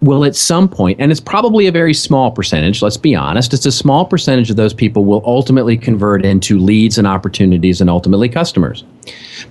[0.00, 3.66] will at some point, and it's probably a very small percentage, let's be honest, it's
[3.66, 8.28] a small percentage of those people will ultimately convert into leads and opportunities and ultimately
[8.28, 8.84] customers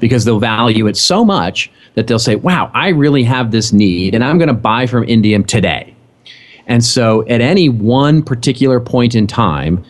[0.01, 4.13] because they'll value it so much that they'll say, wow, I really have this need
[4.13, 5.95] and I'm going to buy from Indium today.
[6.67, 9.83] And so at any one particular point in time,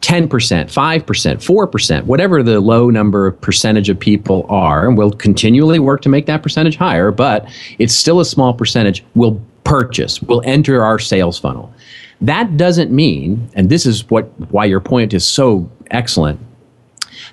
[0.00, 5.78] 10%, 5%, 4%, whatever the low number of percentage of people are, and we'll continually
[5.78, 10.42] work to make that percentage higher, but it's still a small percentage, will purchase, will
[10.44, 11.72] enter our sales funnel.
[12.20, 16.40] That doesn't mean, and this is what why your point is so excellent,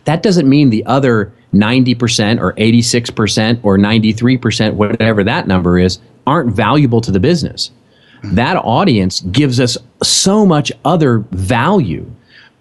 [0.06, 6.54] that doesn't mean the other 90% or 86% or 93%, whatever that number is, aren't
[6.54, 7.72] valuable to the business.
[8.24, 12.12] That audience gives us so much other value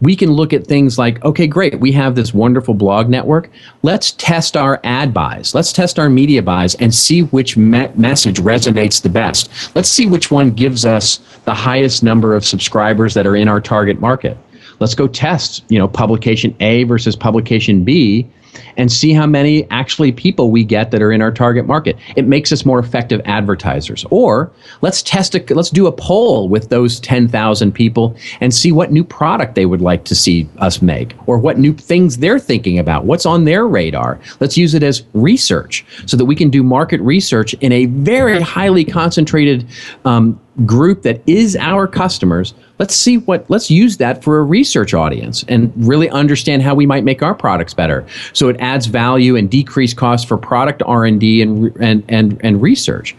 [0.01, 3.51] we can look at things like okay, great, we have this wonderful blog network.
[3.83, 5.55] Let's test our ad buys.
[5.55, 9.75] Let's test our media buys and see which me- message resonates the best.
[9.75, 13.61] Let's see which one gives us the highest number of subscribers that are in our
[13.61, 14.37] target market.
[14.81, 18.29] Let's go test, you know, publication A versus publication B
[18.77, 21.97] and see how many actually people we get that are in our target market.
[22.17, 24.05] It makes us more effective advertisers.
[24.11, 28.93] Or let's test a, let's do a poll with those 10,000 people and see what
[28.93, 32.79] new product they would like to see us make or what new things they're thinking
[32.79, 33.05] about.
[33.05, 34.21] What's on their radar?
[34.41, 38.41] Let's use it as research so that we can do market research in a very
[38.41, 39.67] highly concentrated
[40.05, 44.95] um, group that is our customers let's see what let's use that for a research
[44.95, 48.07] audience and really understand how we might make our products better.
[48.33, 53.17] So it adds value and decrease costs for product r&d and, and, and, and research.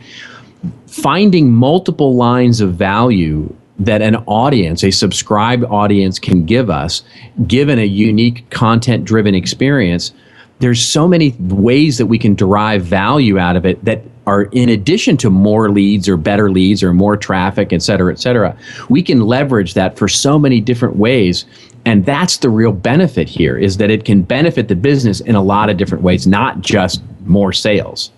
[0.88, 7.04] Finding multiple lines of value that an audience, a subscribed audience, can give us,
[7.45, 10.13] given a unique content driven experience,
[10.60, 14.70] there's so many ways that we can derive value out of it that are in
[14.70, 18.58] addition to more leads or better leads or more traffic, et cetera, et cetera.
[18.90, 21.46] We can leverage that for so many different ways.
[21.86, 25.44] And that's the real benefit here is that it can benefit the business in a
[25.44, 28.12] lot of different ways, not just more sales.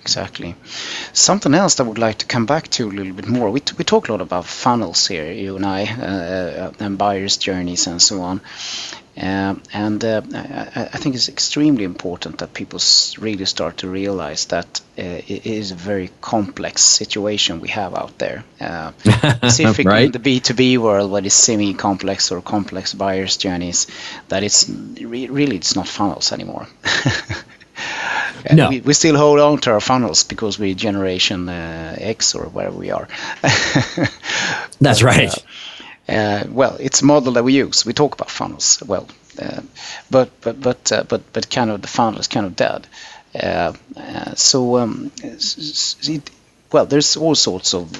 [0.00, 0.56] Exactly.
[1.12, 3.50] Something else that I would like to come back to a little bit more.
[3.50, 6.98] We, t- we talk a lot about funnels here, you and I, uh, uh and
[6.98, 8.40] buyers' journeys and so on.
[9.16, 12.80] Uh, and uh, I, I, think it's extremely important that people
[13.18, 18.16] really start to realize that uh, it is a very complex situation we have out
[18.16, 18.42] there.
[18.58, 20.06] Uh, specifically right?
[20.06, 23.86] in the B2B world, where it's semi-complex or complex buyers' journeys,
[24.28, 26.66] that it's re- really it's not funnels anymore.
[28.50, 28.70] no.
[28.70, 32.78] We, we, still hold on to our funnels because we're generation uh, X or wherever
[32.78, 33.06] we are.
[34.80, 35.42] That's right uh,
[36.48, 37.86] well, it's a model that we use.
[37.86, 39.06] We talk about funnels, well,
[39.40, 39.62] uh,
[40.10, 42.86] but but but uh, but but kind of the funnel is kind of dead.
[43.34, 46.30] Uh, uh, so um, it,
[46.70, 47.90] well, there's all sorts of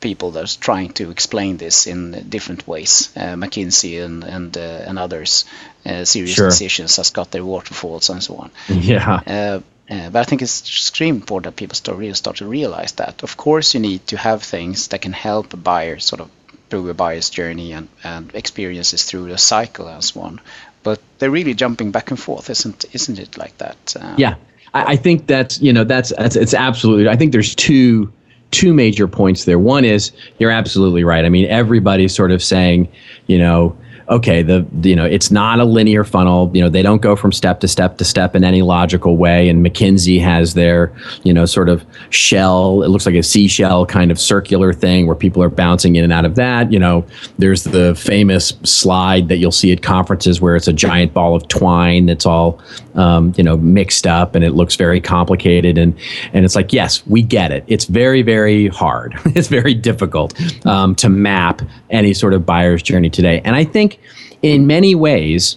[0.00, 3.12] people that's trying to explain this in different ways.
[3.16, 5.44] Uh, McKinsey and and and others,
[5.84, 6.48] Sirius sure.
[6.48, 8.50] decisions has got their waterfalls and so on.
[8.68, 9.60] Yeah.
[9.86, 13.22] Uh, but I think it's extremely important that people start really start to realize that.
[13.22, 16.30] Of course, you need to have things that can help a buyer sort of
[16.70, 20.40] through a buyer's journey and, and experiences through the cycle as one.
[20.82, 23.96] But they're really jumping back and forth, isn't isn't it like that?
[23.98, 24.34] Um, yeah,
[24.74, 27.08] I, I, think that's you know that's, that's it's absolutely.
[27.08, 28.12] I think there's two
[28.50, 29.58] two major points there.
[29.58, 31.24] One is you're absolutely right.
[31.24, 32.88] I mean, everybody's sort of saying,
[33.26, 33.76] you know,
[34.08, 36.50] okay, the, you know it's not a linear funnel.
[36.54, 39.48] You know they don't go from step to step to step in any logical way.
[39.48, 42.82] And McKinsey has their you know sort of shell.
[42.82, 46.12] It looks like a seashell kind of circular thing where people are bouncing in and
[46.12, 46.72] out of that.
[46.72, 47.06] You know,
[47.38, 51.48] there's the famous slide that you'll see at conferences where it's a giant ball of
[51.48, 52.60] twine that's all
[52.94, 55.78] um, you know mixed up and it looks very complicated.
[55.78, 55.96] And
[56.32, 57.64] and it's like yes, we get it.
[57.66, 59.14] It's very very hard.
[59.26, 60.34] it's very difficult
[60.66, 63.40] um, to map any sort of buyer's journey today.
[63.44, 63.93] And I think
[64.42, 65.56] in many ways,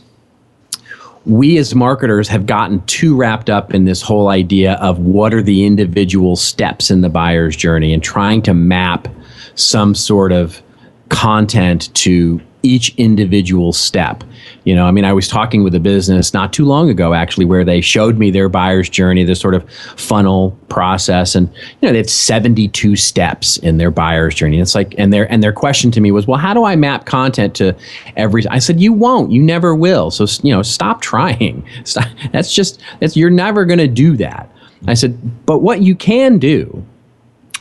[1.26, 5.44] we as marketers have gotten too wrapped up in this whole idea of what are
[5.44, 9.10] the individual steps in the buyer's journey and trying to map
[9.56, 10.62] some sort of
[11.10, 14.24] content to each individual step.
[14.64, 17.46] You know, I mean, I was talking with a business not too long ago, actually,
[17.46, 21.92] where they showed me their buyer's journey, this sort of funnel process, and you know,
[21.92, 24.60] they have 72 steps in their buyer's journey.
[24.60, 27.06] It's like, and their and their question to me was, well, how do I map
[27.06, 27.76] content to
[28.16, 28.48] every?
[28.48, 30.12] I said, you won't, you never will.
[30.12, 31.66] So you know, stop trying.
[31.84, 32.08] Stop.
[32.32, 34.50] That's just that's you're never going to do that.
[34.88, 36.86] I said, but what you can do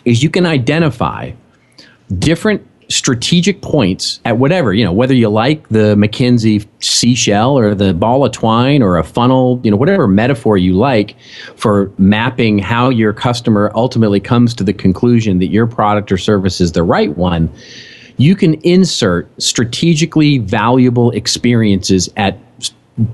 [0.04, 1.32] is you can identify
[2.18, 7.92] different strategic points at whatever, you know, whether you like the McKinsey seashell or the
[7.92, 11.16] ball of twine or a funnel, you know, whatever metaphor you like
[11.56, 16.60] for mapping how your customer ultimately comes to the conclusion that your product or service
[16.60, 17.50] is the right one,
[18.18, 22.38] you can insert strategically valuable experiences at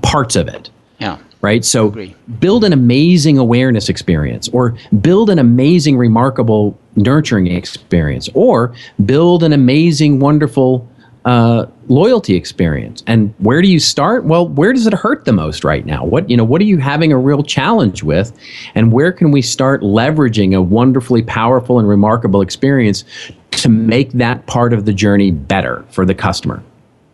[0.01, 0.69] parts of it.
[0.99, 1.65] Yeah right?
[1.65, 1.93] So
[2.39, 8.73] build an amazing awareness experience or build an amazing, remarkable nurturing experience or
[9.05, 10.87] build an amazing, wonderful
[11.25, 13.03] uh, loyalty experience.
[13.07, 14.25] And where do you start?
[14.25, 16.03] Well, where does it hurt the most right now?
[16.03, 18.37] What you know, what are you having a real challenge with?
[18.75, 23.05] And where can we start leveraging a wonderfully powerful and remarkable experience
[23.51, 26.61] to make that part of the journey better for the customer?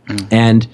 [0.07, 0.27] Mm.
[0.31, 0.67] And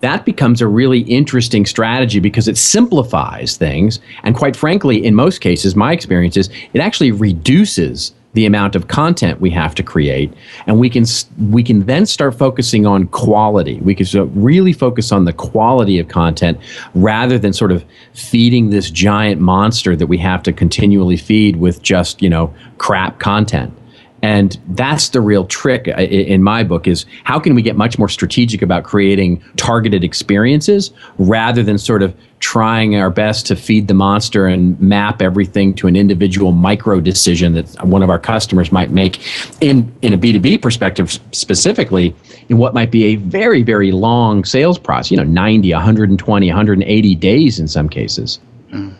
[0.00, 4.00] that becomes a really interesting strategy because it simplifies things.
[4.22, 8.88] And quite frankly, in most cases, my experience is it actually reduces the amount of
[8.88, 10.32] content we have to create
[10.66, 11.04] and we can
[11.50, 13.80] we can then start focusing on quality.
[13.80, 14.06] We can
[14.40, 16.58] really focus on the quality of content
[16.94, 21.82] rather than sort of feeding this giant monster that we have to continually feed with
[21.82, 23.74] just you know crap content
[24.22, 28.08] And that's the real trick in my book is how can we get much more
[28.08, 33.94] strategic about creating targeted experiences rather than sort of trying our best to feed the
[33.94, 38.90] monster and map everything to an individual micro decision that one of our customers might
[38.90, 39.20] make
[39.62, 42.14] in, in a B2B perspective specifically
[42.48, 47.14] in what might be a very, very long sales process, you know, 90, 120, 180
[47.14, 48.40] days in some cases.
[48.70, 48.94] Mm.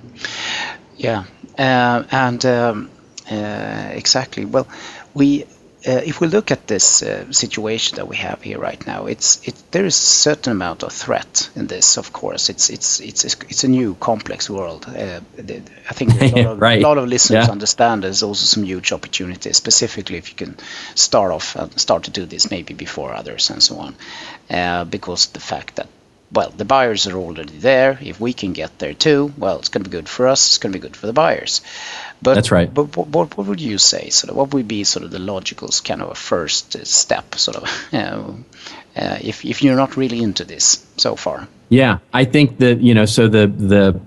[0.97, 1.25] Yeah.
[1.59, 2.91] Uh, and um,
[3.31, 4.45] uh, exactly.
[4.45, 4.67] Well,
[5.15, 5.45] we
[5.87, 9.47] uh, if we look at this uh, situation that we have here right now, it's
[9.49, 11.97] it, there is a certain amount of threat in this.
[11.97, 14.87] Of course, it's it's it's it's a new complex world.
[14.87, 16.79] Uh, I think a lot of, right.
[16.79, 17.53] a lot of listeners yeah.
[17.53, 20.57] understand there's also some huge opportunities, specifically if you can
[20.95, 23.95] start off and start to do this maybe before others and so on,
[24.51, 25.89] uh, because the fact that
[26.33, 27.99] well, the buyers are already there.
[28.01, 30.49] If we can get there too, well, it's going to be good for us.
[30.49, 31.61] It's going to be good for the buyers.
[32.23, 32.73] But that's right.
[32.73, 34.11] But what, what, what would you say?
[34.11, 37.35] Sort of, what would be sort of the logical kind of a first step?
[37.35, 38.33] Sort of, uh,
[38.97, 41.49] uh, if if you're not really into this so far.
[41.69, 43.07] Yeah, I think that you know.
[43.07, 44.01] So the the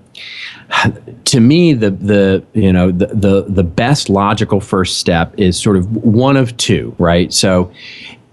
[1.26, 5.76] to me the the you know the, the the best logical first step is sort
[5.76, 7.34] of one of two, right?
[7.34, 7.72] So.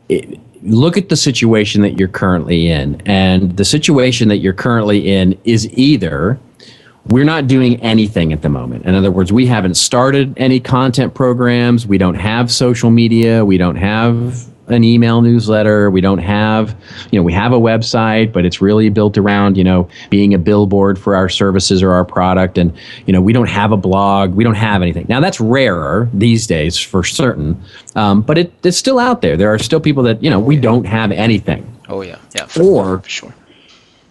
[0.08, 3.00] It, look at the situation that you're currently in.
[3.06, 6.38] And the situation that you're currently in is either
[7.10, 8.86] we're not doing anything at the moment.
[8.86, 13.58] In other words, we haven't started any content programs, we don't have social media, we
[13.58, 15.90] don't have an email newsletter.
[15.90, 16.76] We don't have,
[17.10, 20.38] you know, we have a website, but it's really built around, you know, being a
[20.38, 22.56] billboard for our services or our product.
[22.58, 22.72] And,
[23.06, 24.34] you know, we don't have a blog.
[24.34, 25.06] We don't have anything.
[25.08, 27.60] Now, that's rarer these days for certain,
[27.96, 29.36] um, but it, it's still out there.
[29.36, 31.66] There are still people that, you know, we don't have anything.
[31.88, 32.18] Oh, yeah.
[32.34, 32.46] Yeah.
[32.46, 33.34] For, or, for sure.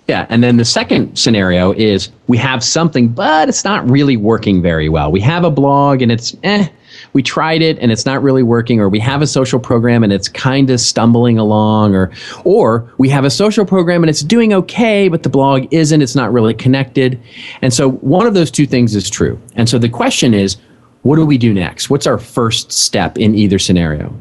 [0.09, 4.59] Yeah, and then the second scenario is we have something, but it's not really working
[4.59, 5.11] very well.
[5.11, 6.67] We have a blog and it's eh,
[7.13, 10.11] we tried it and it's not really working, or we have a social program and
[10.11, 12.11] it's kind of stumbling along, or
[12.43, 16.15] or we have a social program and it's doing okay, but the blog isn't, it's
[16.15, 17.21] not really connected.
[17.61, 19.39] And so one of those two things is true.
[19.53, 20.57] And so the question is,
[21.03, 21.91] what do we do next?
[21.91, 24.11] What's our first step in either scenario?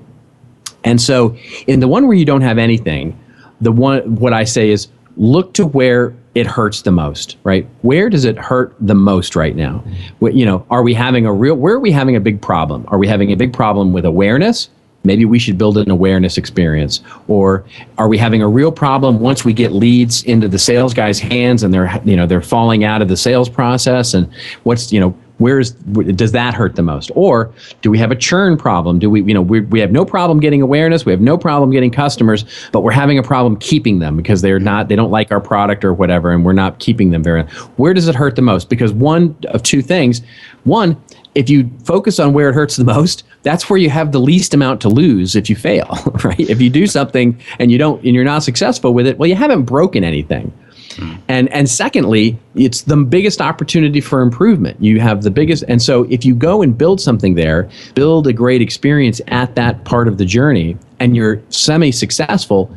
[0.84, 1.34] And so
[1.66, 3.18] in the one where you don't have anything,
[3.62, 4.88] the one what I say is
[5.18, 7.66] look to where it hurts the most, right?
[7.82, 9.84] Where does it hurt the most right now?
[10.20, 12.84] You know, are we having a real, where are we having a big problem?
[12.88, 14.70] Are we having a big problem with awareness?
[15.04, 17.00] Maybe we should build an awareness experience.
[17.26, 17.64] Or
[17.98, 21.62] are we having a real problem once we get leads into the sales guy's hands
[21.62, 24.14] and they're, you know, they're falling out of the sales process?
[24.14, 27.10] And what's, you know, where's does that hurt the most?
[27.14, 28.98] Or do we have a churn problem?
[28.98, 31.70] Do we you know we, we have no problem getting awareness we have no problem
[31.70, 35.32] getting customers but we're having a problem keeping them because they're not they don't like
[35.32, 37.42] our product or whatever and we're not keeping them very
[37.76, 38.68] where does it hurt the most?
[38.68, 40.22] Because one of two things.
[40.64, 41.00] One
[41.34, 44.54] if you focus on where it hurts the most that's where you have the least
[44.54, 46.40] amount to lose if you fail right?
[46.40, 49.36] If you do something and you don't and you're not successful with it well you
[49.36, 50.52] haven't broken anything
[50.98, 51.20] Mm.
[51.28, 54.76] And and secondly, it's the biggest opportunity for improvement.
[54.82, 58.32] You have the biggest and so if you go and build something there, build a
[58.32, 62.74] great experience at that part of the journey and you're semi successful,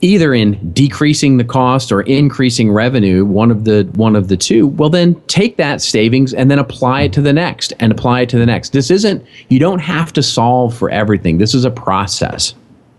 [0.00, 4.68] either in decreasing the cost or increasing revenue one of the one of the two
[4.68, 8.28] well then take that savings and then apply it to the next and apply it
[8.28, 11.70] to the next this isn't you don't have to solve for everything this is a
[11.70, 12.54] process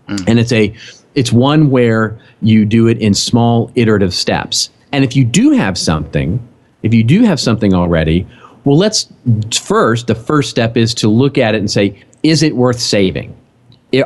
[0.08, 0.22] mm.
[0.28, 0.74] and it's a
[1.14, 4.70] it's one where you do it in small iterative steps.
[4.92, 6.46] And if you do have something,
[6.82, 8.26] if you do have something already,
[8.64, 9.12] well, let's
[9.52, 13.36] first, the first step is to look at it and say, is it worth saving?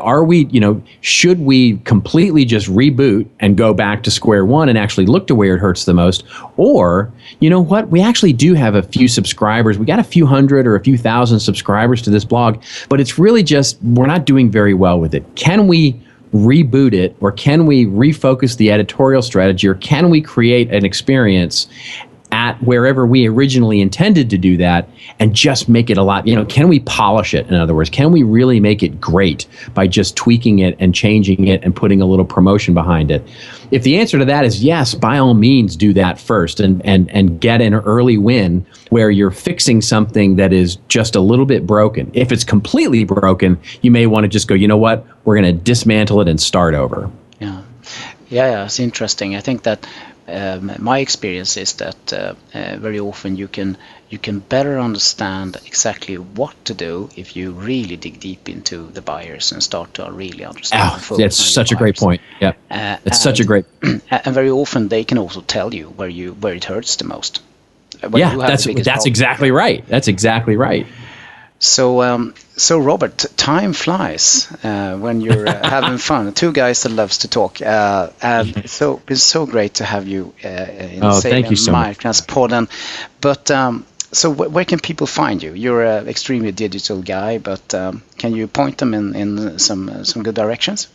[0.01, 4.71] Are we, you know, should we completely just reboot and go back to square one
[4.71, 6.25] and actually look to where it hurts the most?
[6.57, 9.79] Or, you know what, we actually do have a few subscribers.
[9.79, 13.19] We got a few hundred or a few thousand subscribers to this blog, but it's
[13.19, 15.23] really just, we're not doing very well with it.
[15.35, 16.01] Can we
[16.35, 21.69] reboot it or can we refocus the editorial strategy or can we create an experience
[22.35, 24.89] at wherever we originally intended to do that
[25.21, 27.47] and just make it a lot you know can we polish it?
[27.47, 31.47] In other words can we really make it great by just tweaking it and changing
[31.47, 33.25] it and putting a little promotion behind it?
[33.71, 37.09] If the answer to that is yes by all means do that first and and
[37.13, 41.65] and get an early win where you're fixing something that is just a little bit
[41.65, 42.11] broken.
[42.15, 45.07] If it's completely broken you may want to just go you know what?
[45.25, 47.09] We're going to dismantle it and start over.
[47.39, 47.63] Yeah.
[48.29, 49.37] Yeah, yeah it's interesting.
[49.37, 49.87] I think that
[50.27, 53.77] um, my experience is that uh, uh, very often you can
[54.09, 59.03] you can better understand exactly what to do if you really dig deep into the
[59.03, 61.03] buyers and start to really understand.
[61.11, 62.23] Oh, that's such a great point.
[62.41, 63.67] Yeah, uh, it's such a great.
[63.83, 67.43] And very often they can also tell you where you where it hurts the most.
[68.03, 69.07] yeah, that's that's problem.
[69.07, 69.87] exactly right.
[69.89, 70.87] That's exactly right.
[71.65, 76.35] So, um, so Robert, time flies uh, when you're uh, having fun.
[76.35, 80.35] Two guys that loves to talk, uh, and so it's so great to have you
[80.45, 82.69] uh, in oh, thank you so podden.
[83.23, 85.55] But um, so, where can people find you?
[85.55, 90.23] You're an extremely digital guy, but um, can you point them in in some some
[90.23, 90.89] good directions?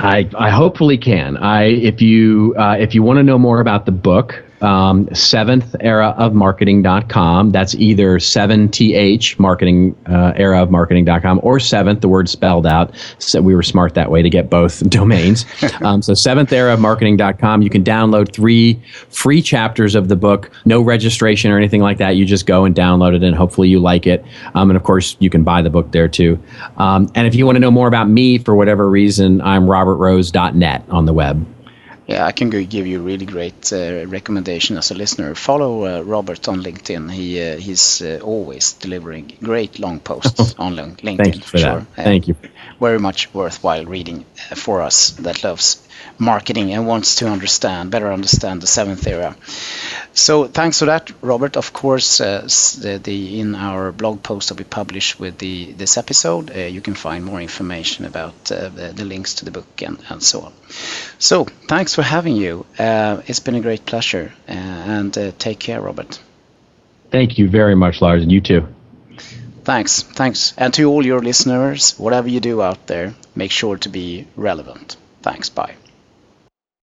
[0.00, 1.36] I, I hopefully can.
[1.36, 5.76] I if you uh, if you want to know more about the book, um, seventh
[5.80, 7.50] era of marketing.com.
[7.50, 12.94] That's either 7th marketing uh, era of marketing.com or seventh, the word spelled out.
[13.18, 15.44] So we were smart that way to get both domains.
[15.82, 17.62] um, so seventh era of marketing.com.
[17.62, 18.80] You can download three
[19.10, 22.16] free chapters of the book, no registration or anything like that.
[22.16, 24.24] You just go and download it and hopefully you like it.
[24.54, 26.38] Um, and of course, you can buy the book there too.
[26.76, 30.84] Um, and if you want to know more about me for whatever reason, I'm robertrose.net
[30.88, 31.46] on the web
[32.08, 35.34] yeah, I can give you a really great uh, recommendation as a listener.
[35.34, 37.12] Follow uh, Robert on LinkedIn.
[37.12, 41.18] He uh, he's uh, always delivering great long posts on LinkedIn.
[41.18, 41.80] Thank you for, sure.
[41.80, 42.04] that.
[42.04, 42.34] Thank you.
[42.80, 45.86] Very much worthwhile reading uh, for us that loves
[46.18, 49.36] marketing and wants to understand better understand the seventh era.
[50.12, 51.56] So thanks for that, Robert.
[51.56, 52.42] Of course, uh,
[52.80, 56.80] the, the, in our blog post that we publish with the this episode, uh, you
[56.80, 60.40] can find more information about uh, the, the, links to the book and, and so
[60.40, 60.52] on.
[61.18, 62.66] So thanks for having you.
[62.78, 66.20] Uh, it's been a great pleasure, uh, and uh, take care, Robert.
[67.10, 68.66] Thank you very much, Lars, and you too.
[69.64, 73.88] Thanks, thanks, and to all your listeners, whatever you do out there, make sure to
[73.88, 74.96] be relevant.
[75.22, 75.48] Thanks.
[75.50, 75.74] Bye.